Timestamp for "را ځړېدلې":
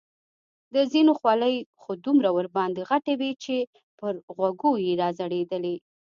5.01-5.75